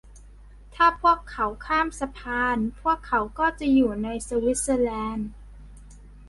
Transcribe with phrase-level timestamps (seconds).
[0.75, 5.29] ถ้าพวกเขาข้ามสะพาน พวกเขาก็จะอยู่ในสวิสเซอร์แลนด์